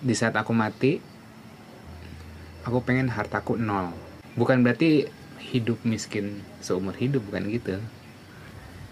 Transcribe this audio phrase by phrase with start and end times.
[0.00, 1.00] di saat aku mati
[2.64, 3.92] aku pengen hartaku nol.
[4.36, 5.08] Bukan berarti
[5.40, 7.80] hidup miskin seumur hidup bukan gitu.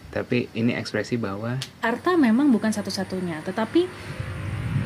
[0.08, 3.84] Tapi ini ekspresi bahwa harta memang bukan satu-satunya tetapi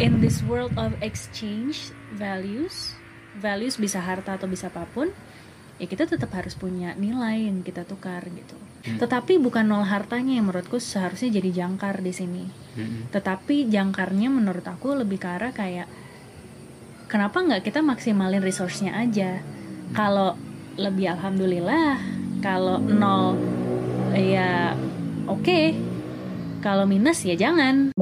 [0.03, 2.98] in this world of exchange values
[3.39, 5.09] values bisa harta atau bisa apa pun
[5.79, 8.59] ya kita tetap harus punya nilai yang kita tukar gitu.
[8.82, 8.98] Hmm.
[8.98, 12.50] tetapi bukan nol hartanya yang menurutku seharusnya jadi jangkar di sini.
[12.75, 15.86] Mm, tetapi jangkarnya menurut aku lebih ke arah kayak
[17.13, 19.45] kenapa nggak kita maksimalin resource-nya aja?
[19.93, 20.33] Kalau
[20.80, 22.01] lebih alhamdulillah
[22.41, 23.37] kalau nol
[24.16, 24.73] ya
[25.29, 25.77] oke.
[26.65, 27.93] Kalau minus ya jangan.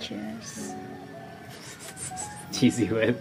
[0.00, 0.72] Cheers.
[2.48, 3.20] Cheesy banget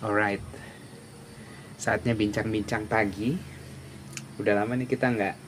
[0.00, 0.40] alright.
[1.76, 3.36] Saatnya bincang-bincang pagi.
[4.40, 5.47] Udah lama nih kita nggak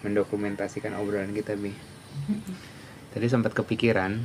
[0.00, 1.72] mendokumentasikan obrolan kita bi.
[3.10, 4.22] Tadi sempat kepikiran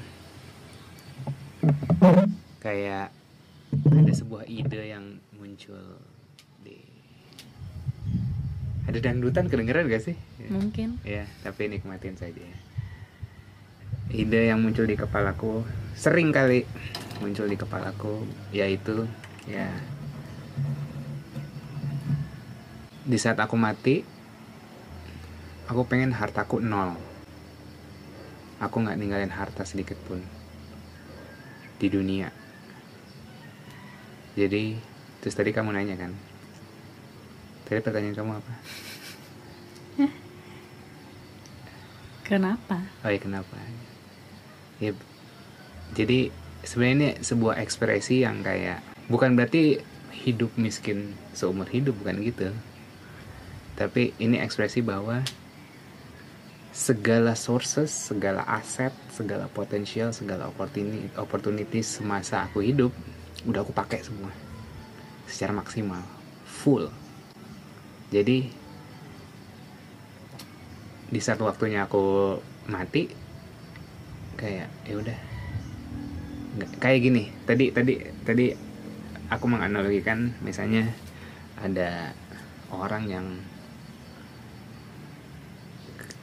[2.61, 3.09] kayak
[3.73, 6.01] ada sebuah ide yang muncul
[6.61, 6.77] di
[8.85, 10.17] ada dangdutan kedengeran gak sih?
[10.47, 11.01] Mungkin.
[11.01, 12.45] Ya tapi nikmatin saja.
[14.13, 15.65] Ide yang muncul di kepalaku
[15.97, 16.67] sering kali
[17.23, 19.07] muncul di kepalaku yaitu
[19.47, 19.71] ya
[23.05, 24.14] di saat aku mati
[25.65, 26.93] aku pengen hartaku nol.
[28.61, 30.21] Aku nggak ninggalin harta sedikit pun.
[31.81, 32.29] Di dunia.
[34.37, 34.77] Jadi
[35.19, 36.11] terus tadi kamu nanya kan?
[37.65, 38.53] Tadi pertanyaan kamu apa?
[42.29, 42.77] Kenapa?
[43.05, 43.53] Oh ya kenapa?
[44.81, 44.97] Ya,
[45.93, 46.33] jadi
[46.65, 49.77] sebenarnya ini sebuah ekspresi yang kayak bukan berarti
[50.25, 52.49] hidup miskin seumur hidup bukan gitu.
[53.77, 55.21] Tapi ini ekspresi bahwa
[56.75, 62.91] segala sources, segala aset, segala potensial, segala opportunity, opportunities semasa aku hidup
[63.47, 64.27] udah aku pakai semua.
[65.23, 66.03] Secara maksimal,
[66.43, 66.91] full.
[68.11, 68.51] Jadi
[71.05, 72.35] di saat waktunya aku
[72.67, 73.07] mati
[74.35, 75.17] kayak ya udah.
[76.83, 77.23] Kayak gini.
[77.47, 78.51] Tadi tadi tadi
[79.31, 80.91] aku menganalogikan misalnya
[81.55, 82.11] ada
[82.67, 83.25] orang yang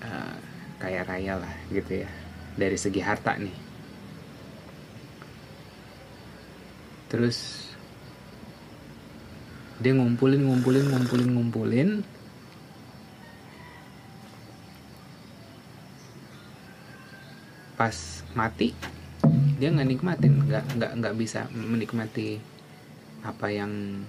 [0.04, 0.36] eh,
[0.82, 2.10] kaya raya lah gitu ya.
[2.58, 3.54] Dari segi harta nih.
[7.06, 7.70] Terus
[9.78, 11.90] dia ngumpulin ngumpulin ngumpulin ngumpulin.
[17.78, 18.74] Pas mati
[19.62, 22.42] dia nggak nikmatin nggak nggak nggak bisa menikmati
[23.22, 24.02] apa yang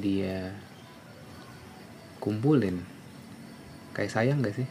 [0.00, 0.56] dia
[2.24, 2.80] kumpulin.
[3.92, 4.68] Kayak sayang gak sih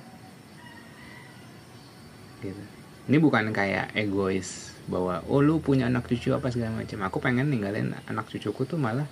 [2.51, 2.63] gitu.
[3.06, 7.01] Ini bukan kayak egois bahwa oh lu punya anak cucu apa segala macam.
[7.06, 9.09] Aku pengen ninggalin anak cucuku tuh malah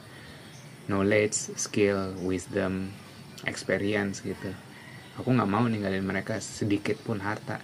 [0.89, 2.89] knowledge skill wisdom
[3.45, 4.51] experience gitu.
[5.22, 7.61] Aku nggak mau ninggalin mereka sedikit pun harta.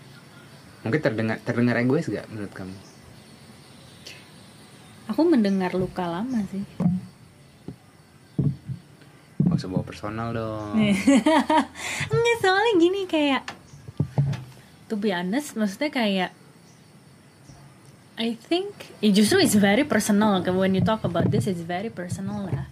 [0.85, 2.77] Mungkin terdengar terdengar egois gak menurut kamu?
[5.09, 6.63] Aku mendengar luka lama sih.
[9.43, 10.77] Gak usah bawa personal dong.
[12.13, 13.58] Enggak soalnya gini kayak
[14.89, 16.31] To be honest Maksudnya kayak
[18.19, 22.49] I think ya Justru it's very personal When you talk about this It's very personal
[22.49, 22.67] lah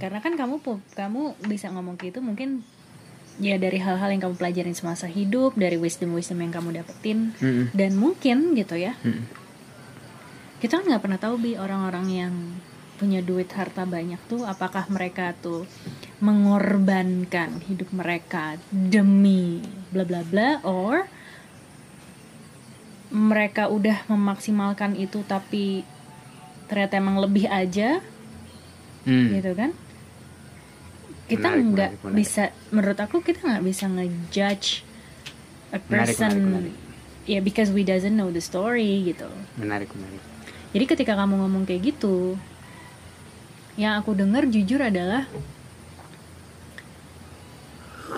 [0.00, 0.58] Karena kan kamu
[0.96, 2.64] Kamu bisa ngomong gitu Mungkin
[3.36, 7.76] Ya dari hal-hal yang kamu pelajarin semasa hidup Dari wisdom-wisdom yang kamu dapetin Mm-mm.
[7.76, 9.44] Dan mungkin gitu ya Mm-mm.
[10.56, 12.34] kita kan nggak pernah tahu bi orang-orang yang
[12.96, 15.68] punya duit harta banyak tuh apakah mereka tuh
[16.24, 19.60] mengorbankan hidup mereka demi
[19.92, 21.04] bla bla bla or
[23.16, 25.88] mereka udah memaksimalkan itu tapi
[26.68, 28.04] ternyata emang lebih aja
[29.06, 29.30] Hmm.
[29.32, 29.70] gitu kan
[31.26, 32.16] kita Menarik, nggak menarik, menarik.
[32.18, 34.82] bisa menurut aku kita nggak bisa ngejudge
[35.70, 36.74] a Menarik, person menarik, menarik.
[37.24, 40.18] ya because we doesn't know the story gitu menarik menarik
[40.74, 42.36] jadi ketika kamu ngomong kayak gitu,
[43.78, 45.24] yang aku dengar jujur adalah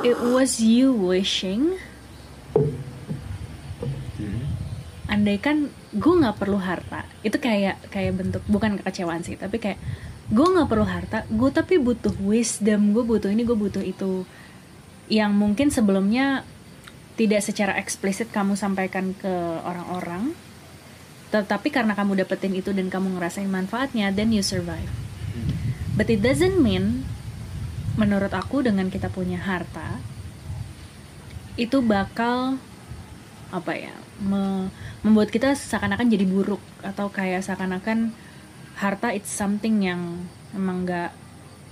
[0.02, 1.78] it was you wishing.
[5.08, 7.08] Andaikan gue nggak perlu harta.
[7.24, 9.80] Itu kayak kayak bentuk bukan kekecewaan sih tapi kayak
[10.28, 14.28] gue nggak perlu harta gue tapi butuh wisdom gue butuh ini gue butuh itu.
[15.08, 16.44] Yang mungkin sebelumnya
[17.16, 19.32] tidak secara eksplisit kamu sampaikan ke
[19.66, 20.36] orang-orang
[21.28, 24.92] tetapi karena kamu dapetin itu dan kamu ngerasain manfaatnya then you survive.
[25.96, 27.08] But it doesn't mean
[27.98, 29.98] menurut aku dengan kita punya harta
[31.58, 32.62] itu bakal
[33.50, 34.70] apa ya me-
[35.02, 38.10] membuat kita seakan-akan jadi buruk atau kayak seakan-akan
[38.78, 41.10] harta it's something yang emang nggak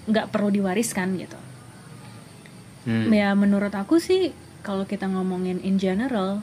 [0.07, 1.39] nggak perlu diwariskan gitu.
[2.87, 3.11] Hmm.
[3.11, 4.31] ya menurut aku sih
[4.63, 6.39] kalau kita ngomongin in general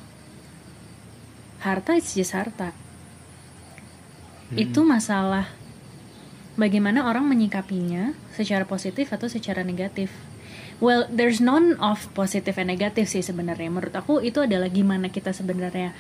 [1.63, 2.75] harta it's just harta.
[4.53, 5.47] Itu masalah
[6.59, 10.13] bagaimana orang menyikapinya secara positif atau secara negatif
[10.83, 13.71] well there's none of positive and negative sih sebenarnya.
[13.71, 15.95] Menurut aku itu adalah gimana kita sebenarnya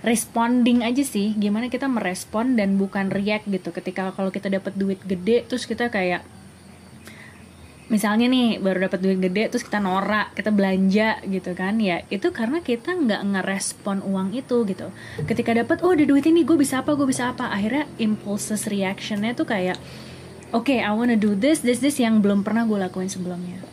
[0.00, 1.36] responding aja sih.
[1.36, 3.68] Gimana kita merespon dan bukan react gitu.
[3.68, 6.24] Ketika kalau kita dapat duit gede terus kita kayak
[7.92, 11.76] misalnya nih baru dapat duit gede terus kita norak kita belanja gitu kan.
[11.76, 14.88] Ya itu karena kita nggak ngerespon uang itu gitu.
[15.28, 17.52] Ketika dapat oh ada duit ini gue bisa apa gue bisa apa.
[17.52, 19.76] Akhirnya impulses reactionnya tuh kayak
[20.56, 23.71] oke I wanna do this this this yang belum pernah gue lakuin sebelumnya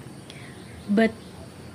[0.89, 1.13] but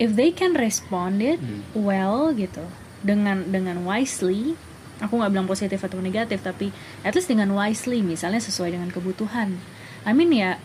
[0.02, 1.38] if they can respond it
[1.72, 2.66] well gitu
[3.06, 4.58] dengan dengan wisely
[4.98, 6.70] aku nggak bilang positif atau negatif tapi
[7.02, 9.58] at least dengan wisely misalnya sesuai dengan kebutuhan.
[10.04, 10.58] I mean ya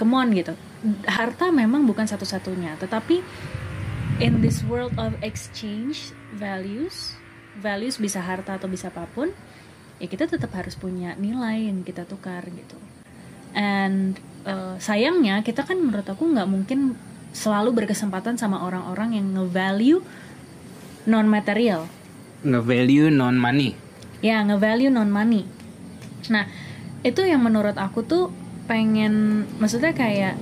[0.00, 0.56] come on gitu.
[1.04, 3.20] Harta memang bukan satu-satunya tetapi
[4.20, 7.16] in this world of exchange values
[7.60, 9.28] values bisa harta atau bisa apa pun
[10.00, 12.76] ya kita tetap harus punya nilai yang kita tukar gitu.
[13.52, 14.16] And
[14.46, 16.96] uh, sayangnya kita kan menurut aku nggak mungkin
[17.30, 20.02] selalu berkesempatan sama orang-orang yang nge-value
[21.06, 21.86] non material
[22.42, 23.76] nge-value non money
[24.20, 25.46] ya nge-value non money
[26.28, 26.44] nah
[27.00, 28.28] itu yang menurut aku tuh
[28.68, 30.36] pengen maksudnya kayak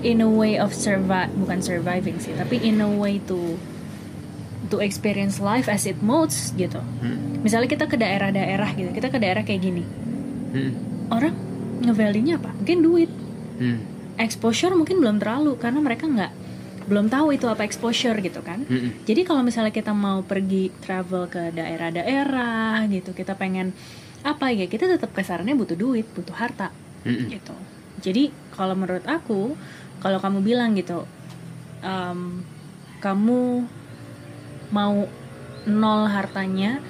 [0.00, 3.58] in a way of survive bukan surviving sih tapi in a way to
[4.70, 6.78] to experience life as it modes gitu.
[6.78, 7.42] Hmm.
[7.42, 9.84] misalnya kita ke daerah-daerah gitu kita ke daerah kayak gini.
[10.50, 10.72] Hmm.
[11.10, 11.34] orang
[11.80, 12.50] nge-value-nya apa?
[12.54, 13.10] Mungkin duit.
[13.58, 13.80] Hmm.
[14.20, 16.32] Exposure mungkin belum terlalu karena mereka nggak
[16.86, 18.92] belum tahu itu apa exposure gitu kan Hmm.
[19.06, 23.72] jadi kalau misalnya kita mau pergi travel ke daerah-daerah gitu kita pengen
[24.20, 26.68] apa ya kita tetap kesarannya butuh duit butuh harta
[27.06, 27.30] Hmm.
[27.30, 27.54] gitu
[28.00, 29.54] jadi kalau menurut aku
[30.00, 31.04] kalau kamu bilang gitu
[31.80, 32.44] em,
[32.98, 33.64] kamu
[34.70, 35.08] mau
[35.64, 36.80] nol hartanya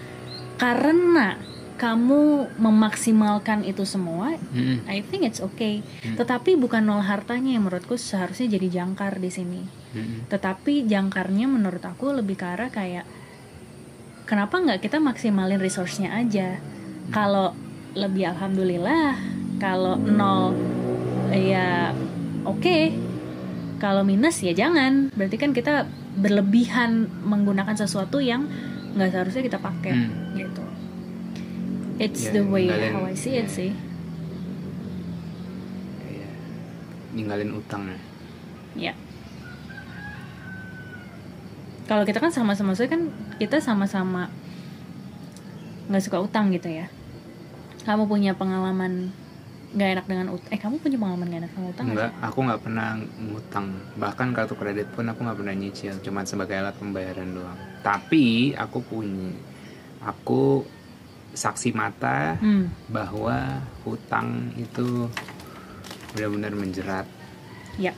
[0.57, 1.37] karena
[1.81, 4.85] kamu memaksimalkan itu semua Hmm.
[4.85, 5.81] I think it's okay.
[6.05, 9.63] Tetapi bukan nol hartanya yang menurutku seharusnya jadi jangkar di sini.
[9.91, 10.23] Hmm.
[10.31, 13.03] tetapi jangkarnya menurut aku lebih ke arah kayak
[14.23, 16.63] kenapa nggak kita maksimalin resource-nya aja?
[17.11, 17.59] Kalau
[17.99, 19.19] lebih alhamdulillah
[19.59, 20.55] kalau nol
[21.35, 21.91] ya
[22.47, 22.79] oke.
[23.83, 25.11] Kalau minus ya jangan.
[25.11, 28.47] Berarti kan kita berlebihan menggunakan sesuatu yang
[28.95, 30.39] nggak seharusnya kita pakai Hmm.
[30.39, 30.63] gitu
[32.01, 33.77] it's Ya, the way ninggalin- how I see it sih.
[36.01, 36.33] Kayak
[37.13, 37.99] ninggalin utang ya.
[38.75, 38.93] Ya.
[41.85, 43.03] Kalau kita kan sama-sama maksudnya kan
[43.37, 44.31] kita sama-sama
[45.91, 46.87] nggak suka utang gitu ya.
[47.83, 49.11] Kamu punya pengalaman
[49.71, 52.39] nggak enak dengan utang eh kamu punya pengalaman nggak enak sama utang nggak Enggak, aku
[52.43, 53.67] nggak pernah ngutang.
[53.99, 57.59] Bahkan kartu kredit pun aku nggak pernah nyicil, cuma sebagai alat pembayaran doang.
[57.83, 59.35] Tapi aku punya,
[60.01, 60.63] aku
[61.33, 62.91] saksi mata hmm.
[62.91, 65.07] bahwa hutang itu
[66.15, 67.07] benar-benar menjerat.
[67.79, 67.95] Ya.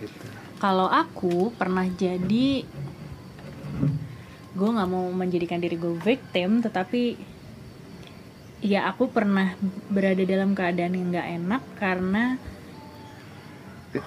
[0.00, 0.26] Gitu.
[0.56, 2.64] kalau aku pernah jadi
[4.50, 7.20] gue nggak mau menjadikan diri gue victim tetapi
[8.64, 9.56] ya aku pernah
[9.92, 12.24] berada dalam keadaan yang nggak enak karena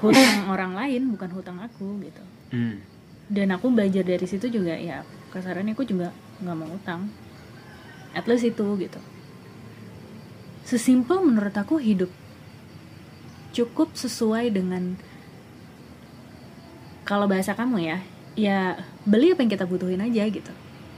[0.01, 2.23] hutang orang lain bukan hutang aku gitu.
[2.53, 2.81] Hmm.
[3.33, 5.01] dan aku belajar dari situ juga ya
[5.33, 7.09] kasarannya aku juga nggak mau utang
[8.13, 9.01] at least itu gitu.
[10.63, 12.09] Sesimpel menurut aku hidup
[13.53, 14.97] cukup sesuai dengan
[17.05, 17.97] kalau bahasa kamu ya
[18.33, 20.53] ya beli apa yang kita butuhin aja gitu.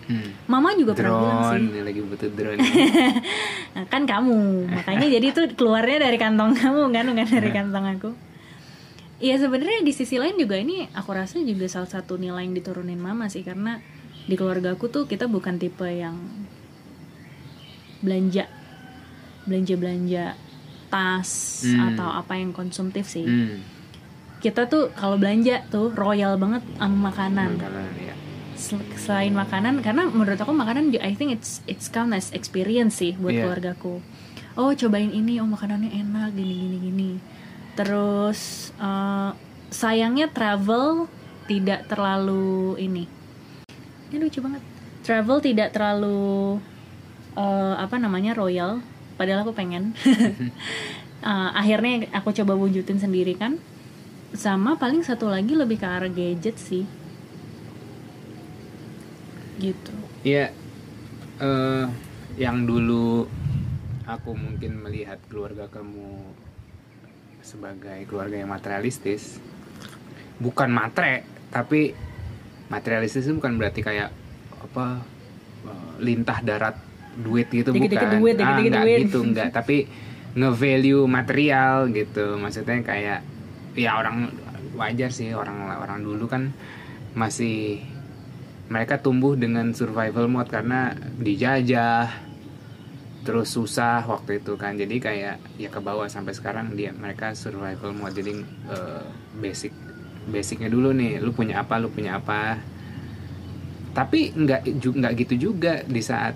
[0.06, 0.38] Hmm.
[0.46, 1.66] mama juga pernah bilang sih.
[1.66, 2.60] Drone, lagi butuh drone.
[3.76, 4.72] Nah, kan kamu.
[4.72, 7.06] Makanya jadi itu keluarnya dari kantong kamu kan?
[7.12, 8.10] Bukan dari kantong aku.
[9.20, 13.02] Iya sebenarnya di sisi lain juga ini aku rasa juga salah satu nilai yang diturunin
[13.02, 13.82] mama sih karena
[14.30, 16.16] di keluarga aku tuh kita bukan tipe yang
[18.06, 18.46] belanja
[19.44, 20.26] belanja belanja
[20.88, 21.32] tas
[21.66, 21.92] Hmm.
[21.92, 23.58] atau apa yang konsumtif sih hmm.
[24.40, 28.14] kita tuh kalau belanja tuh royal banget sama makanan Makanan, ya.
[28.56, 33.18] Sel- selain makanan karena menurut aku makanan I think it's it's count as experience sih
[33.18, 33.44] buat Iya.
[33.44, 34.00] keluargaku
[34.56, 37.12] oh cobain ini oh makanannya enak gini gini gini
[37.76, 39.30] terus eh,
[39.68, 41.12] sayangnya travel
[41.46, 43.04] tidak terlalu ini
[44.08, 44.64] ini lucu banget
[45.04, 46.58] travel tidak terlalu
[47.36, 48.82] eh, apa namanya royal.
[49.16, 49.92] Padahal aku pengen.
[51.26, 53.58] Eh, akhirnya aku coba wujudin sendiri kan.
[54.38, 56.86] Sama paling satu lagi lebih ke arah gadget sih.
[59.58, 59.94] Gitu.
[60.22, 60.54] Iya,
[61.42, 61.86] eh,
[62.38, 63.26] yang dulu
[64.06, 66.30] aku mungkin melihat keluarga kamu
[67.42, 69.42] sebagai keluarga yang materialistis,
[70.38, 71.98] bukan matre, tapi
[72.70, 74.14] materialistis itu bukan berarti kayak
[74.62, 75.02] apa
[75.66, 76.85] eh, lintah darat
[77.16, 79.00] duit gitu Dikit-dikit bukan, duit, ah, dikit-dikit nggak duit.
[79.08, 79.78] gitu nggak, tapi
[80.36, 83.20] nge-value material gitu, maksudnya kayak
[83.76, 84.32] ya orang
[84.76, 86.52] wajar sih orang orang dulu kan
[87.16, 87.80] masih
[88.68, 90.92] mereka tumbuh dengan survival mode karena
[91.22, 92.12] dijajah
[93.26, 94.78] terus susah waktu itu kan.
[94.78, 98.14] Jadi kayak ya ke bawah sampai sekarang dia mereka survival mode.
[98.14, 98.32] Jadi
[98.70, 99.06] eh,
[99.38, 99.74] basic
[100.26, 102.58] basicnya dulu nih lu punya apa lu punya apa.
[103.94, 106.36] Tapi nggak nggak gitu juga di saat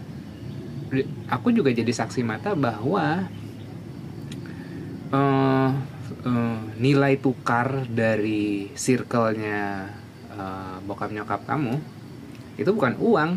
[1.30, 3.30] aku juga jadi saksi mata bahwa
[5.14, 5.72] eh,
[6.26, 9.90] eh, nilai tukar dari circle-nya
[10.34, 11.78] eh, bokap nyokap kamu
[12.60, 13.32] itu bukan uang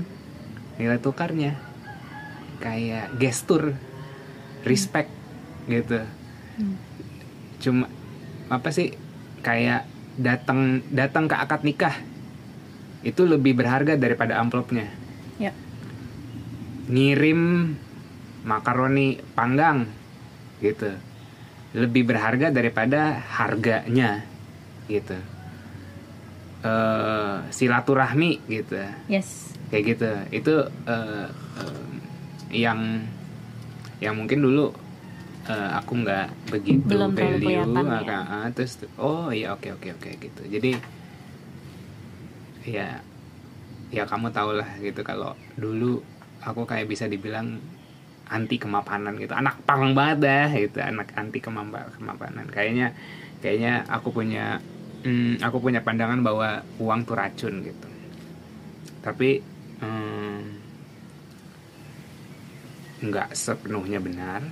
[0.81, 1.55] nilai tukarnya.
[2.59, 3.75] Kayak gestur
[4.63, 5.11] respect
[5.67, 6.03] gitu.
[6.53, 6.77] Hmm.
[7.63, 7.89] cuma
[8.53, 8.93] apa sih
[9.41, 9.89] kayak
[10.21, 11.97] datang datang ke akad nikah
[13.01, 14.85] itu lebih berharga daripada amplopnya.
[14.85, 15.02] ya
[16.93, 17.73] ngirim
[18.45, 19.89] makaroni panggang
[20.61, 20.93] gitu.
[21.73, 24.21] Lebih berharga daripada harganya
[24.93, 25.17] gitu.
[26.63, 28.77] Eh silaturahmi gitu.
[29.09, 29.57] Yes.
[29.73, 30.11] Kayak gitu.
[30.37, 31.87] Itu eh, eh,
[32.53, 33.01] yang
[34.05, 34.69] yang mungkin dulu
[35.49, 37.65] eh, aku nggak begitu Belum value ya.
[37.65, 40.43] maka, ah, terus oh iya oke oke oke gitu.
[40.45, 40.77] Jadi
[42.69, 43.01] ya
[43.89, 45.01] ya kamu tau lah gitu.
[45.01, 46.12] Kalau dulu
[46.43, 47.63] aku kayak bisa dibilang
[48.29, 49.35] anti kemapanan gitu.
[49.37, 50.79] Anak pang banget dah gitu.
[50.83, 52.49] Anak anti kemampa kemapanan.
[52.49, 52.97] Kayaknya
[53.45, 54.59] kayaknya aku punya
[55.07, 57.89] hmm, aku punya pandangan bahwa uang tuh racun gitu.
[59.03, 59.43] Tapi
[59.83, 60.41] hmm,
[63.03, 64.43] nggak sepenuhnya benar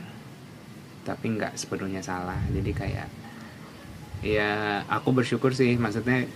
[1.00, 2.38] tapi nggak sepenuhnya salah.
[2.52, 3.09] Jadi kayak
[4.20, 5.75] ya aku bersyukur sih.
[5.80, 6.28] Maksudnya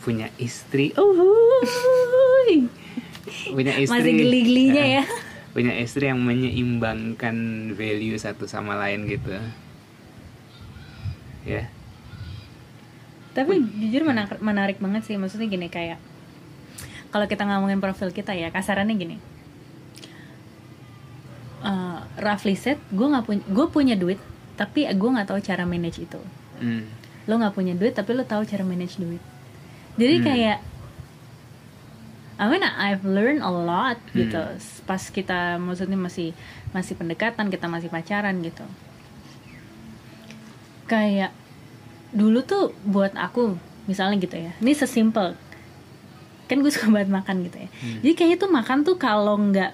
[0.00, 0.96] punya istri.
[0.96, 2.83] Uhuy.
[3.50, 3.94] Punya istri.
[4.00, 5.04] masih geli-gelinya eh, ya.
[5.54, 7.36] punya istri yang menyeimbangkan
[7.74, 9.30] value satu sama lain gitu.
[11.44, 11.68] Ya.
[13.34, 15.18] Tapi jujur menarik, menarik banget sih.
[15.18, 15.98] Maksudnya gini kayak
[17.10, 19.16] kalau kita ngomongin profil kita ya kasarannya gini.
[21.64, 24.20] Eh, roughly said gue nggak punya gue punya duit
[24.54, 26.20] tapi gue nggak tahu cara manage itu.
[26.60, 26.86] Hmm.
[27.24, 29.22] lo nggak punya duit tapi lo tahu cara manage duit.
[29.96, 30.24] Jadi Hmm.
[30.28, 30.58] kayak
[32.34, 34.58] I mean I've learned a lot gitu Hmm.
[34.84, 36.34] pas kita maksudnya masih
[36.70, 38.66] masih pendekatan kita masih pacaran gitu
[40.84, 41.32] kayak
[42.10, 45.34] dulu tuh buat aku misalnya gitu ya ini sesimpel
[46.44, 47.98] kan gue suka banget makan gitu ya Hmm.
[48.02, 49.72] jadi kayaknya tuh makan tuh kalau nggak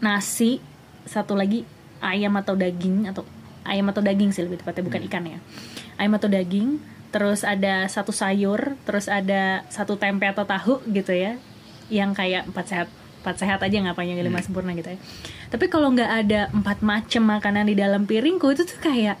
[0.00, 0.58] nasi
[1.04, 1.64] satu lagi
[2.00, 3.22] ayam atau daging atau
[3.62, 5.08] ayam atau daging sih lebih tepatnya bukan Hmm.
[5.08, 5.38] ikan ya
[5.96, 11.36] ayam atau daging terus ada satu sayur terus ada satu tempe atau tahu gitu ya
[11.90, 12.88] yang kayak empat sehat
[13.20, 14.46] empat sehat aja ngapain yang lima Hmm.
[14.48, 14.98] sempurna gitu ya.
[15.52, 19.20] Tapi kalau nggak ada empat macam makanan di dalam piringku itu tuh kayak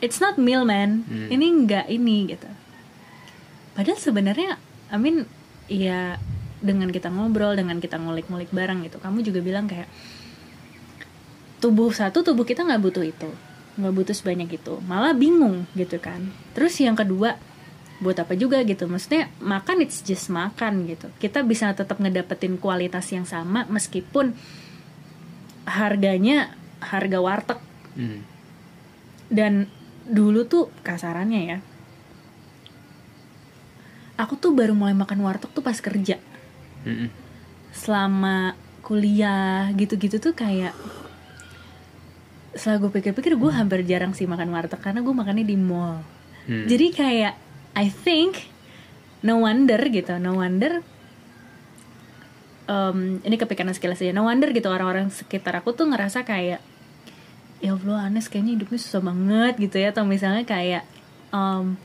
[0.00, 1.06] it's not meal man.
[1.06, 1.28] Hmm.
[1.30, 2.48] ini nggak ini gitu.
[3.78, 4.58] Padahal sebenarnya
[4.90, 5.28] I mean
[5.70, 6.18] ya
[6.58, 9.86] dengan kita ngobrol dengan kita ngulik-ngulik bareng gitu kamu juga bilang kayak
[11.60, 13.30] tubuh satu tubuh kita nggak butuh itu.
[13.76, 14.80] Nggak butuh sebanyak itu.
[14.88, 16.32] Malah bingung gitu kan.
[16.56, 17.36] Terus yang kedua
[17.96, 23.08] buat apa juga gitu maksudnya makan it's just makan gitu kita bisa tetap ngedapetin kualitas
[23.08, 24.36] yang sama meskipun
[25.64, 27.58] harganya harga warteg
[27.96, 28.20] Hmm.
[29.32, 29.72] dan
[30.04, 31.58] dulu tuh kasarannya ya
[34.16, 36.20] aku tuh baru mulai makan warteg tuh pas kerja
[36.84, 37.08] Hmm.
[37.72, 38.52] selama
[38.84, 40.70] kuliah gitu-gitu tuh kayak
[42.52, 46.04] setelah gue pikir-pikir gue hampir jarang sih makan warteg karena gue makannya di mall
[46.46, 46.68] Hmm.
[46.68, 47.34] jadi kayak
[47.76, 48.48] I think
[49.20, 50.80] no wonder gitu no wonder
[52.66, 54.12] um, ini kepikiran sekilas aja.
[54.12, 56.60] No wonder gitu orang-orang sekitar aku tuh ngerasa kayak
[57.64, 59.94] ya Allah Anes kayaknya hidupnya susah banget gitu ya.
[59.94, 60.82] Atau misalnya kayak
[61.30, 61.78] um,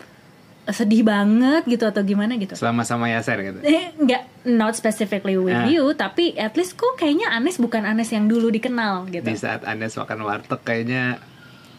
[0.70, 2.54] sedih banget gitu atau gimana gitu.
[2.58, 3.60] Selama sama Yaser gitu?
[3.66, 5.70] Eh nggak not specifically with Ah.
[5.70, 9.26] you tapi at least kok kayaknya Anes bukan Anes yang dulu dikenal gitu.
[9.26, 11.22] Di saat anda makan warteg kayaknya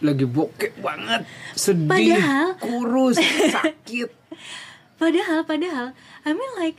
[0.02, 1.23] lagi bokeh banget
[1.54, 3.16] sedih Padahal- kurus
[3.54, 4.11] sakit.
[4.97, 5.87] Padahal padahal
[6.23, 6.78] I mean like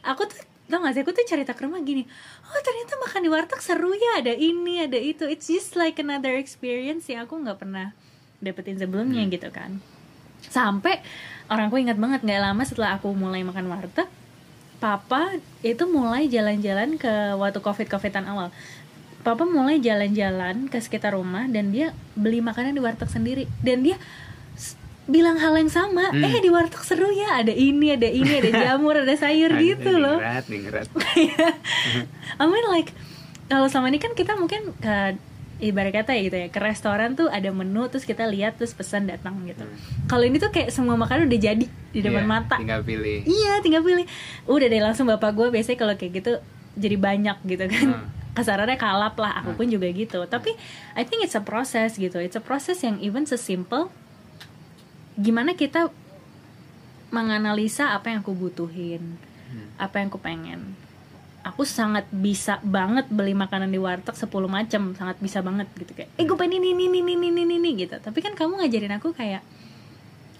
[0.00, 2.04] aku tuh tau gak sih aku tuh cerita ke rumah gini
[2.44, 5.24] oh ternyata makan di warteg seru ya ada ini ada itu.
[5.24, 7.92] It's just like another experience yang aku nggak pernah
[8.38, 9.30] dapetin sebelumnya Hmm.
[9.30, 9.82] gitu kan.
[10.40, 11.02] Sampai
[11.46, 14.06] orangku ingat banget nggak lama setelah aku mulai makan warteg
[14.78, 18.54] papa itu mulai jalan-jalan ke waktu covid covidan awal
[19.28, 24.00] papa mulai jalan-jalan ke sekitar rumah dan dia beli makanan di warteg sendiri dan dia
[25.04, 26.20] bilang hal yang sama Hmm.
[26.22, 30.00] eh di warteg seru ya ada ini ada ini ada jamur ada sayur gitu ini
[30.00, 30.86] loh Ningrat, ningrat.
[32.40, 32.92] I mean like
[33.46, 35.16] kalau sama ini kan kita mungkin ke
[35.58, 39.08] ibarat kata ya gitu ya ke restoran tuh ada menu terus kita lihat terus pesan
[39.08, 39.64] datang gitu.
[40.06, 42.56] Kalau ini tuh kayak semua makanan udah jadi di depan Iya, mata.
[42.56, 43.24] Tinggal pilih.
[43.24, 44.06] Iya, tinggal pilih.
[44.46, 46.32] Udah deh langsung bapak gue biasanya kalau kayak gitu
[46.76, 47.88] jadi banyak gitu kan.
[47.90, 48.06] Hmm.
[48.36, 50.24] Kasarannya kalap lah, aku pun juga gitu.
[50.28, 50.54] Tapi
[50.94, 52.20] I think it's a process gitu.
[52.20, 53.88] It's a process yang even sesimpel
[55.18, 55.90] gimana kita
[57.10, 59.18] menganalisa apa yang aku butuhin,
[59.74, 60.78] apa yang aku pengen.
[61.42, 66.10] Aku sangat bisa banget beli makanan di warteg 10 macam, sangat bisa banget gitu kayak,
[66.14, 67.96] eh gue pengen ini ini ini ini ini ini gitu.
[67.96, 69.40] Tapi kan kamu ngajarin aku kayak,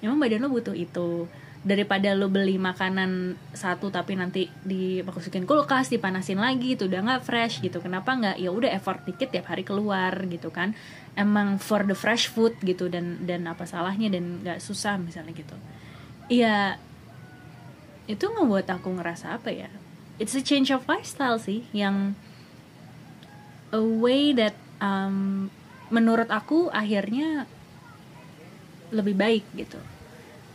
[0.05, 1.27] emang badan lo butuh itu
[1.67, 7.59] daripada lo beli makanan satu tapi nanti dimasukin kulkas dipanasin lagi itu udah nggak fresh
[7.59, 7.83] gitu.
[7.83, 8.37] Kenapa nggak?
[8.39, 10.79] Ya udah effort dikit tiap hari keluar gitu kan.
[11.19, 15.57] Emang for the fresh food gitu dan dan apa salahnya dan nggak susah misalnya gitu.
[16.31, 16.79] Iya
[18.07, 19.71] itu ngebuat aku ngerasa apa ya?
[20.23, 22.15] It's a change of lifestyle sih yang
[23.75, 25.51] a way that um,
[25.91, 27.51] menurut aku akhirnya
[28.89, 29.77] lebih baik gitu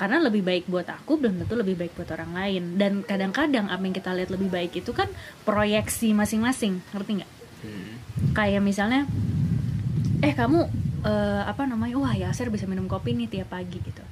[0.04, 2.76] karena lebih baik buat aku belum tentu lebih baik buat orang lain.
[2.76, 5.08] Dan kadang-kadang apa yang kita lihat lebih baik itu kan
[5.48, 7.32] proyeksi masing-masing ngerti nggak?
[7.64, 7.96] Hmm.
[8.36, 9.08] kayak misalnya
[10.20, 10.68] eh kamu
[11.08, 14.04] eh, apa namanya wah Yasir bisa minum kopi nih tiap pagi gitu.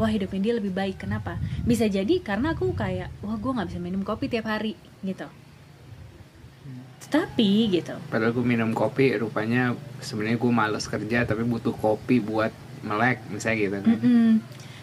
[0.00, 1.36] Wah hidupnya dia lebih baik kenapa?
[1.68, 5.28] Bisa jadi karena aku kayak wah gue nggak bisa minum kopi tiap hari gitu.
[7.12, 7.92] Tapi gitu.
[8.08, 13.56] Padahal gue minum kopi, rupanya sebenarnya gue males kerja tapi butuh kopi buat melek, misalnya
[13.60, 14.00] gitu kan.
[14.00, 14.30] Mm-mm.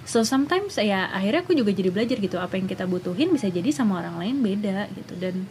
[0.01, 3.69] So sometimes ya akhirnya aku juga jadi belajar gitu apa yang kita butuhin bisa jadi
[3.69, 5.13] sama orang lain beda gitu.
[5.17, 5.45] Dan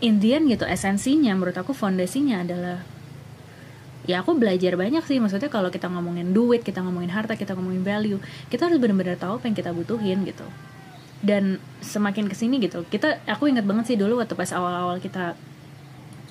[0.00, 2.80] Indian gitu esensinya menurut aku fondasinya adalah
[4.08, 5.20] ya aku belajar banyak sih.
[5.20, 9.38] Maksudnya kalau kita ngomongin duit kita ngomongin harta kita ngomongin value kita harus benar-benar tahu
[9.38, 10.46] apa yang kita butuhin gitu.
[11.20, 15.36] Dan semakin ke sini gitu kita aku ingat banget sih dulu waktu pas awal-awal kita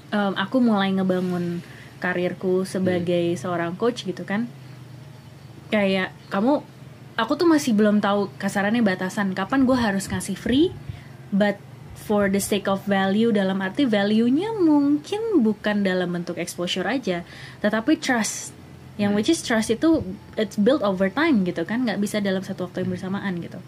[0.09, 1.61] em, aku mulai ngebangun
[2.01, 4.49] karirku sebagai seorang coach gitu kan.
[5.69, 6.65] Kayak kamu
[7.19, 9.35] aku tuh masih belum tahu kasarannya batasan.
[9.35, 10.71] Kapan gue harus ngasih free
[11.35, 11.59] but
[11.99, 17.27] for the sake of value dalam arti value-nya mungkin bukan dalam bentuk exposure aja
[17.59, 18.55] tetapi trust.
[18.95, 20.03] Yang which is trust itu
[20.39, 23.59] it's built over time gitu kan nggak bisa dalam satu waktu yang bersamaan gitu.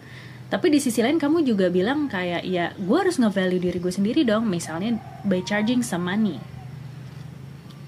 [0.51, 4.27] Tapi di sisi lain kamu juga bilang kayak ya gue harus nge-value diri gue sendiri
[4.27, 6.39] dong misalnya by charging some money.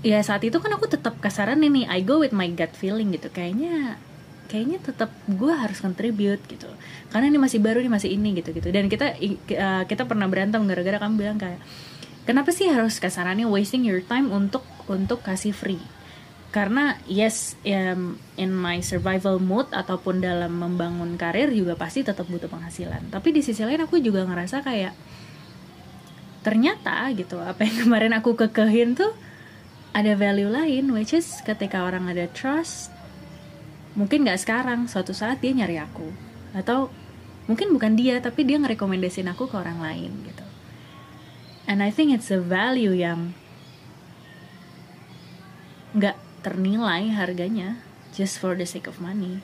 [0.04, 3.28] Ya saat itu kan aku tetap kasaran nih I go with my gut feeling gitu.
[3.28, 3.99] Kayaknya
[4.47, 6.69] kayaknya tetap gue harus contribute gitu.
[7.10, 8.69] Karena ini masih baru nih masih ini gitu gitu.
[8.69, 11.60] Dan kita uh, kita pernah berantem gara-gara kamu bilang kayak
[12.27, 15.82] kenapa sih harus kasarannya wasting your time untuk untuk kasih free?
[16.53, 22.45] Karena yes em, in my survival mood ataupun dalam membangun karir juga pasti tetap butuh
[22.45, 23.10] penghasilan.
[23.10, 24.93] Tapi di sisi lain aku juga ngerasa kayak
[26.43, 29.15] ternyata gitu apa yang kemarin aku kekehin tuh
[29.95, 32.91] ada value lain which is ketika orang ada trust
[33.93, 36.10] mungkin nggak sekarang suatu saat dia nyari aku.
[36.53, 36.89] Atau
[37.49, 40.45] mungkin bukan dia tapi dia ngerekomendasiin aku ke orang lain gitu.
[41.65, 43.34] And I think it's a value yang
[45.93, 47.79] nggak ternilai harganya
[48.12, 49.39] just for the sake of money.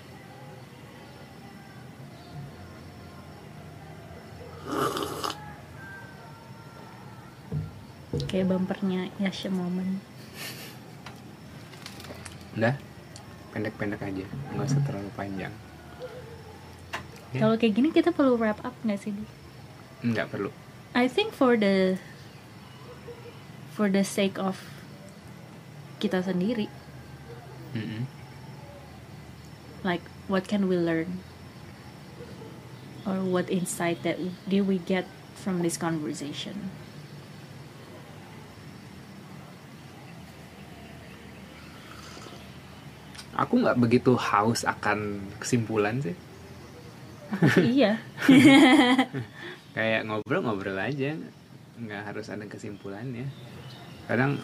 [8.29, 10.05] Kayak bumpernya Yasha Moment
[12.59, 12.75] Udah,
[13.51, 15.53] pendek-pendek aja, nggak usah terlalu panjang.
[17.29, 17.45] Ya.
[17.45, 19.13] kalau kayak gini kita perlu wrap up nggak sih?
[20.01, 20.49] Nggak perlu.
[20.97, 22.01] I think for the
[23.69, 24.57] for the sake of
[26.01, 26.65] kita sendiri,
[27.77, 28.09] Mm-mm.
[29.85, 31.21] like what can we learn
[33.05, 34.17] or what insight that
[34.49, 35.05] did we get
[35.37, 36.73] from this conversation?
[43.39, 46.15] Aku nggak begitu haus akan kesimpulan sih.
[47.63, 47.95] Iya.
[49.77, 51.15] Kayak ngobrol-ngobrol aja,
[51.79, 53.31] nggak harus ada kesimpulannya.
[54.11, 54.41] Kadang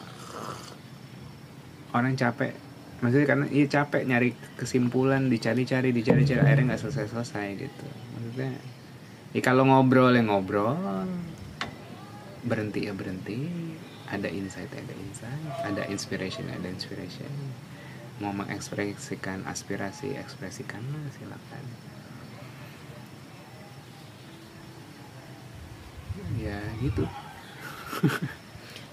[1.92, 2.56] orang capek,
[3.04, 7.88] maksudnya karena iya capek nyari kesimpulan, dicari-cari, dicari-cari, akhirnya nggak selesai-selesai gitu.
[8.16, 8.52] Maksudnya,
[9.36, 10.78] ya kalau ngobrol ya ngobrol,
[12.46, 13.50] berhenti ya berhenti,
[14.08, 17.32] ada insight ada insight, ada inspiration ada inspiration.
[18.24, 21.66] Mau mengekspresikan aspirasi, ekspresikanlah silakan.
[26.40, 27.04] ya gitu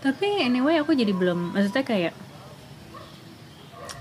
[0.02, 2.14] Tapi anyway aku jadi belum maksudnya kayak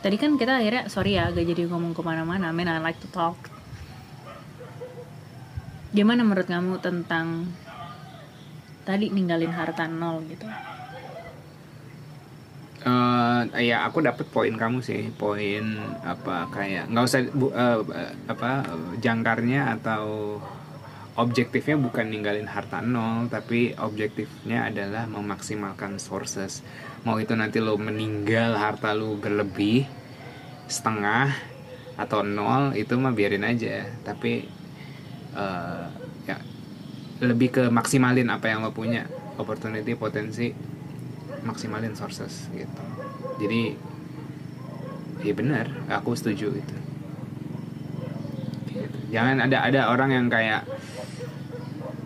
[0.02, 2.50] tadi kan kita akhirnya sorry ya agak jadi ngomong ke mana-mana.
[2.50, 3.38] I I like to talk.
[5.94, 7.54] Gimana menurut kamu tentang
[8.82, 10.50] tadi ninggalin harta nol gitu?
[13.52, 15.64] Eh, ya aku dapet poin kamu sih poin
[16.06, 17.80] apa kayak nggak usah bu, eh,
[18.30, 18.66] apa
[19.04, 20.38] jangkarnya atau
[21.20, 26.64] objektifnya bukan ninggalin harta nol tapi objektifnya adalah memaksimalkan sources.
[27.04, 29.86] Mau itu nanti lo meninggal harta lo berlebih
[30.72, 31.36] setengah
[32.00, 33.86] atau nol itu mah biarin aja.
[34.08, 34.48] Tapi
[35.36, 35.86] eh,
[36.30, 36.38] ya
[37.22, 39.06] lebih ke maksimalin apa yang lo punya.
[39.40, 40.54] Opportunity potensi
[41.42, 42.90] maksimalin sources gitu
[43.41, 43.62] jadi
[45.25, 46.75] ya benar aku setuju itu.
[49.10, 50.63] Jangan ada ada orang yang kayak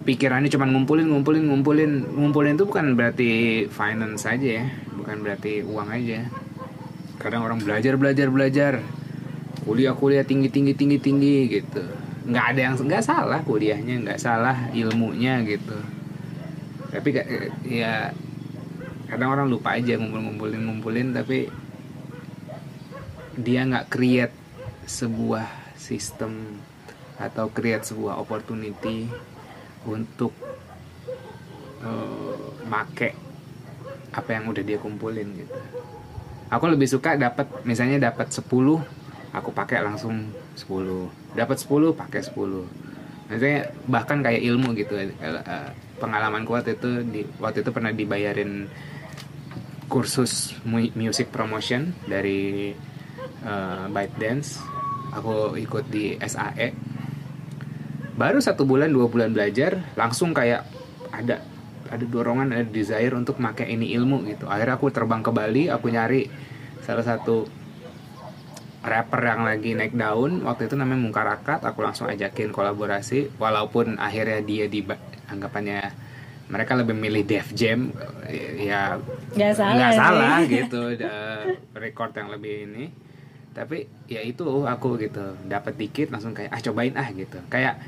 [0.07, 1.91] pikirannya cuma ngumpulin ngumpulin ngumpulin.
[2.15, 3.29] Ngumpulin itu bukan berarti
[3.67, 6.25] finance aja ya bukan berarti uang aja.
[7.21, 8.73] Kadang orang belajar belajar belajar.
[9.61, 11.83] Kuliah kuliah tinggi tinggi tinggi tinggi gitu.
[12.25, 15.77] Nggak ada yang nggak salah kuliahnya nggak salah ilmunya gitu.
[16.89, 17.09] Tapi
[17.69, 18.09] ya
[19.05, 21.49] kadang orang lupa aja ngumpul-ngumpulin ngumpulin tapi
[23.35, 24.35] dia nggak create
[24.85, 26.61] sebuah sistem
[27.19, 29.07] atau create sebuah opportunity
[29.85, 30.33] untuk
[31.83, 33.13] eh, make
[34.15, 35.59] apa yang udah dia kumpulin gitu.
[36.47, 38.45] Aku lebih suka dapat misalnya dapat 10
[39.35, 45.69] aku pakai langsung 10 dapat 10 pakai 10 maksudnya bahkan kayak ilmu gitu eh, eh,
[45.99, 48.69] pengalaman waktu itu di waktu itu pernah dibayarin
[49.87, 52.73] kursus mu- music promotion dari
[53.45, 54.61] uh, ByteDance.
[55.15, 56.95] Aku ikut di SAE
[58.15, 60.63] baru satu bulan dua bulan belajar langsung kayak
[61.11, 61.43] ada
[61.91, 64.47] ada dorongan ada desire untuk pakai ini ilmu gitu.
[64.47, 66.31] Akhirnya aku terbang ke Bali aku nyari
[66.81, 67.45] salah satu
[68.81, 70.41] rapper yang lagi naik daun.
[70.47, 73.35] Waktu itu namanya Mungkarakat aku langsung ajakin kolaborasi.
[73.37, 74.81] Walaupun akhirnya dia di
[75.29, 76.04] anggapannya
[76.45, 77.89] mereka lebih milih Def Jam
[78.60, 79.01] ya
[79.34, 79.97] Nggak salah sih.
[79.97, 80.81] salah gitu
[81.73, 82.86] record yang lebih ini.
[83.55, 87.39] Tapi ya itu aku gitu dapat dikit langsung kayak ah cobain ah gitu.
[87.47, 87.79] Kayak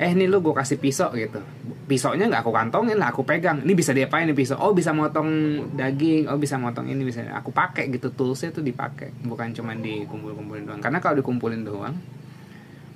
[0.00, 1.42] eh nih lu gue kasih pisau gitu.
[1.90, 3.60] Pisaunya nggak aku kantongin lah aku pegang.
[3.66, 4.56] Ini bisa diapain nih pisau?
[4.62, 5.28] Oh bisa motong
[5.74, 7.26] daging oh bisa motong ini bisa.
[7.34, 10.80] Aku pakai gitu toolsnya tuh dipakai bukan cuman dikumpul-kumpulin doang.
[10.80, 11.98] Karena kalau dikumpulin doang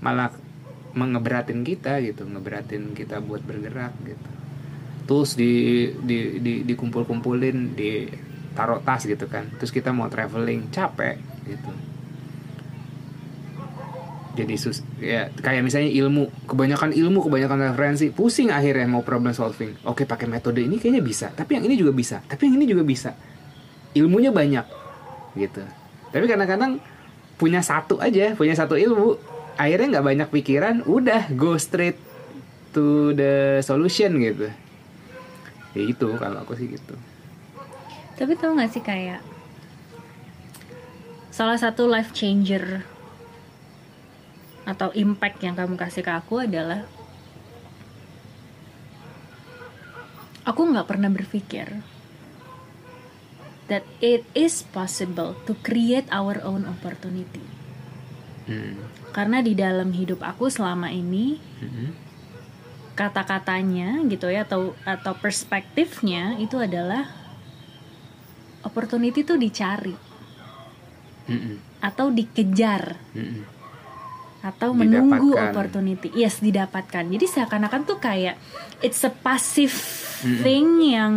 [0.01, 0.31] malah
[0.97, 4.31] mengeberatin kita gitu ngeberatin kita buat bergerak gitu
[5.07, 8.11] tools di di di dikumpul-kumpulin di
[8.53, 9.47] taruh tas gitu kan.
[9.57, 11.17] Terus kita mau traveling capek
[11.47, 11.71] gitu.
[14.37, 19.73] Jadi sus ya kayak misalnya ilmu kebanyakan ilmu kebanyakan referensi pusing akhirnya mau problem solving.
[19.89, 22.85] Oke pakai metode ini kayaknya bisa tapi yang ini juga bisa tapi yang ini juga
[22.85, 23.17] bisa.
[23.97, 24.67] Ilmunya banyak
[25.41, 25.65] gitu.
[26.13, 26.77] Tapi kadang-kadang
[27.41, 29.17] punya satu aja punya satu ilmu
[29.57, 31.97] akhirnya nggak banyak pikiran udah go straight
[32.77, 34.53] to the solution gitu
[35.77, 36.97] ya itu kalau aku sih gitu
[38.17, 39.21] Tapi tau gak sih kayak
[41.29, 42.81] salah satu life changer
[44.65, 46.89] atau impact yang kamu kasih ke aku adalah
[50.49, 51.69] aku nggak pernah berpikir
[53.69, 57.43] that it is possible to create our own opportunity.
[58.47, 58.79] Hmm.
[59.11, 62.06] Karena di dalam hidup aku selama ini Mhm.
[62.97, 67.05] Kata-katanya gitu ya atau atau perspektifnya itu adalah
[68.65, 69.93] opportunity tuh dicari
[71.27, 71.61] Mhm.
[71.79, 73.43] atau dikejar Mhm.
[74.43, 75.53] atau menunggu Didapatkan.
[75.53, 76.09] opportunity.
[76.15, 77.05] Yes, didapatkan.
[77.05, 78.39] Jadi seakan-akan tuh kayak
[78.79, 79.75] it's a passive
[80.23, 80.41] Mm-mm.
[80.41, 81.13] thing yang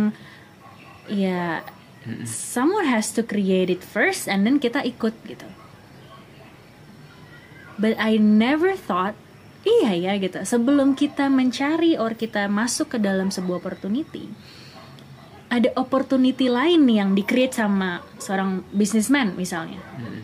[1.06, 1.62] ya
[2.26, 5.46] someone has to create it first and then kita ikut gitu.
[7.78, 9.14] But I never thought
[9.64, 10.40] iya ya gitu.
[10.40, 14.28] Sebelum kita mencari or kita masuk ke dalam sebuah opportunity,
[15.50, 20.20] ada opportunity lain yang di-create sama seorang businessman misalnya Mhm.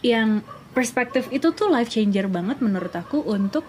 [0.00, 0.28] yang
[0.72, 3.68] perspektif itu tuh life changer banget menurut aku untuk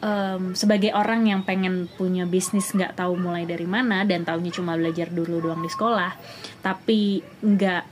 [0.00, 4.74] em, sebagai orang yang pengen punya bisnis nggak tahu mulai dari mana dan taunya cuma
[4.74, 6.16] belajar dulu doang di sekolah
[6.64, 7.84] tapi nggak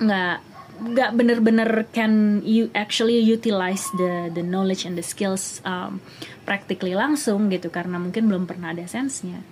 [0.00, 0.36] nggak
[0.80, 6.00] nggak bener-bener can you actually utilize the the knowledge and the skills um,
[6.48, 9.44] practically langsung gitu karena mungkin belum pernah ada sense-nya.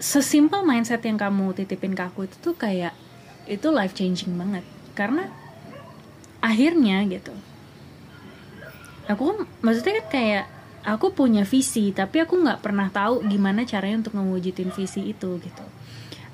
[0.00, 2.94] Sesimpel mindset yang kamu titipin ke aku itu tuh kayak
[3.50, 4.64] itu life changing banget.
[4.96, 5.28] Karena
[6.38, 7.34] akhirnya gitu
[9.08, 10.44] aku maksudnya kan kayak
[10.84, 15.64] aku punya visi tapi aku nggak pernah tahu gimana caranya untuk mewujudin visi itu gitu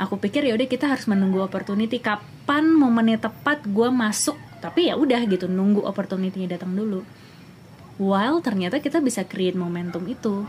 [0.01, 2.03] aku pikir ya udah kita harus menunggu opportunity.
[2.03, 4.37] Kapan momennya tepat gue masuk?
[4.59, 7.05] Tapi ya udah gitu nunggu opportunity-nya datang dulu.
[8.01, 10.47] While ternyata kita bisa create momentum itu.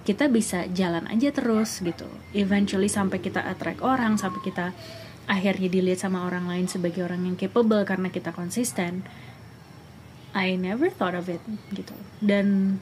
[0.00, 2.08] Kita bisa jalan aja terus gitu.
[2.32, 4.72] Eventually sampai kita attract orang sampai kita
[5.30, 9.06] akhirnya dilihat sama orang lain sebagai orang yang capable karena kita konsisten
[10.34, 11.42] I never thought of it
[11.74, 11.94] gitu.
[12.18, 12.78] Dan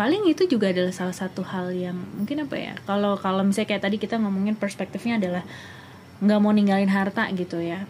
[0.00, 3.84] paling itu juga adalah salah satu hal yang mungkin apa ya kalau kalau misalnya kayak
[3.84, 5.44] tadi kita ngomongin perspektifnya adalah
[6.24, 7.84] nggak mau ninggalin harta gitu ya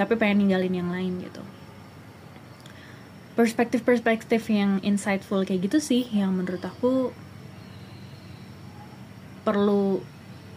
[0.00, 1.44] tapi pengen ninggalin yang lain gitu.
[3.36, 7.12] Perspektif-perspektif yang insightful kayak gitu sih yang menurut aku
[9.44, 10.00] perlu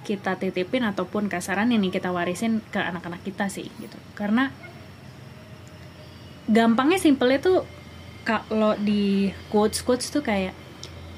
[0.08, 4.00] kita titipin ataupun kasaran ini kita warisin ke anak-anak kita sih gitu.
[4.16, 4.48] Karena
[6.48, 7.68] gampangnya simpelnya tuh
[8.24, 10.56] kalau di quotes quotes tuh kayak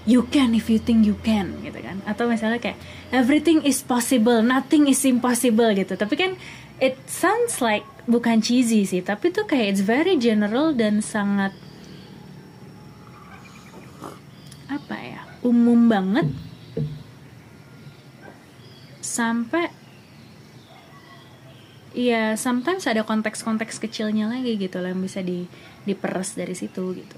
[0.05, 1.99] you can if you think you can gitu kan.
[2.05, 2.77] Atau misalnya kayak
[3.09, 5.97] everything is possible nothing is impossible gitu.
[5.97, 6.31] Tapi kan
[6.77, 11.51] it sounds like bukan cheesy sih tapi tuh kayak it's very general dan sangat
[14.69, 16.29] apa ya umum banget.
[19.01, 19.73] Sampai
[21.95, 25.49] ya sometimes ada konteks-konteks kecilnya lagi gitu lah yang bisa di
[25.87, 27.17] diperes dari situ gitu.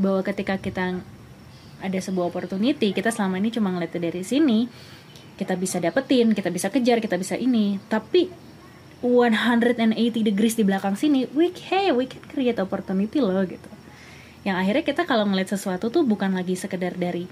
[0.00, 1.04] Bahwa ketika kita
[1.82, 4.68] ada sebuah opportunity kita selama ini cuma ngeliatnya dari sini.
[5.34, 7.78] Kita bisa dapetin kita bisa kejar kita bisa ini.
[7.90, 8.30] Tapi
[9.02, 9.76] 180
[10.24, 13.70] degrees di belakang sini we hey we can create opportunity loh gitu.
[14.44, 17.24] Yang akhirnya kita kalau ngeliat sesuatu tuh bukan lagi sekedar dari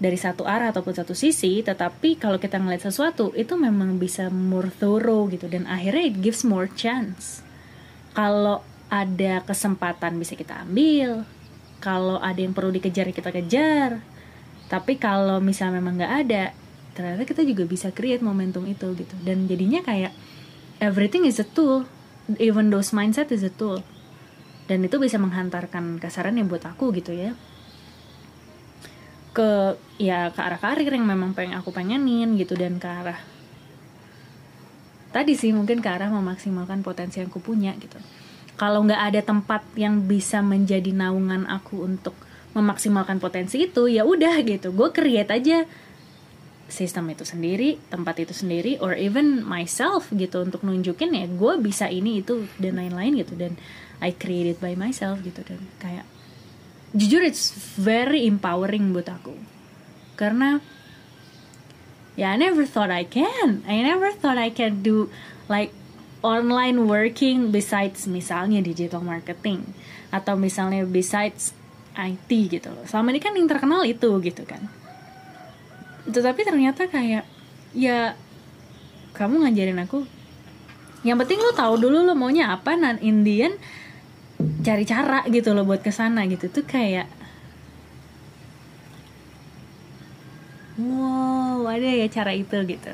[0.00, 4.72] dari satu arah ataupun satu sisi, tetapi kalau kita ngeliat sesuatu itu memang bisa more
[4.72, 5.44] thorough gitu.
[5.44, 7.44] Dan akhirnya it gives more chance.
[8.16, 11.28] Kalau ada kesempatan bisa kita ambil,
[11.80, 14.04] kalau ada yang perlu dikejar kita kejar.
[14.70, 16.54] Tapi kalau misalnya memang nggak ada,
[16.94, 19.16] ternyata kita juga bisa create momentum itu gitu.
[19.24, 20.14] Dan jadinya kayak
[20.78, 21.88] everything is a tool,
[22.38, 23.82] even those mindset is a tool.
[24.70, 27.34] Dan itu bisa menghantarkan kasaran yang buat aku gitu ya
[29.30, 33.18] ke ya ke arah karir yang memang pengen aku pengenin gitu dan ke arah
[35.14, 37.98] tadi sih mungkin ke arah memaksimalkan potensi yang aku punya gitu
[38.60, 42.12] kalau nggak ada tempat yang bisa menjadi naungan aku untuk
[42.52, 44.68] memaksimalkan potensi itu ya udah gitu.
[44.76, 45.64] Gue create aja
[46.68, 51.88] sistem itu sendiri tempat itu sendiri or even myself gitu untuk nunjukin ya gue bisa
[51.88, 53.32] ini itu dan lain-lain gitu.
[53.32, 53.56] Dan
[54.04, 55.40] I create it by myself gitu.
[55.40, 56.04] Dan kayak
[56.92, 59.40] jujur it's very empowering buat aku.
[60.20, 60.60] Karena
[62.12, 63.64] ya I never thought I can.
[63.64, 65.08] I never thought I can do
[65.48, 65.72] like
[66.20, 69.64] online working besides misalnya digital marketing
[70.12, 71.56] atau misalnya besides
[71.96, 72.84] IT gitu loh.
[72.84, 74.60] Selama ini kan yang terkenal itu gitu kan.
[76.08, 77.24] Tetapi ternyata kayak
[77.72, 78.14] ya
[79.16, 80.06] kamu ngajarin aku
[81.00, 83.56] yang penting lo tahu dulu lo maunya apa dan Indian
[84.60, 86.52] cari cara gitu loh buat ke sana gitu.
[86.52, 87.08] Tuh kayak
[90.80, 92.92] wow ada ya cara itu gitu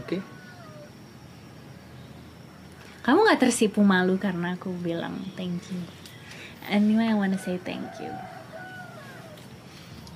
[0.00, 0.22] Oke.
[3.02, 5.82] kamu nggak tersipu malu karena aku bilang thank you
[6.70, 8.14] anyway I wanna say thank you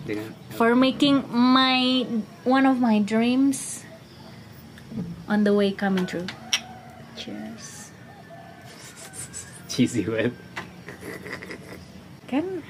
[0.06, 2.06] Dengan for making my
[2.46, 3.82] one of my dreams
[5.26, 6.30] on the way coming true.
[7.18, 7.90] Cheers.
[9.66, 10.32] cheesy banget.
[12.30, 12.62] Kan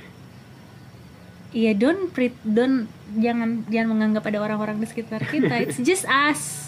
[1.56, 2.90] Iya, don't pre don't
[3.20, 5.60] jangan jangan menganggap ada orang-orang di sekitar kita.
[5.60, 6.65] It's just us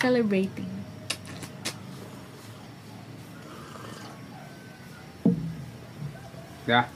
[0.00, 0.68] celebrating.
[6.66, 6.88] Ya,